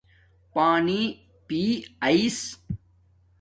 پانی 0.53 1.01
بیݵ 1.47 1.69
آیس 2.07 2.39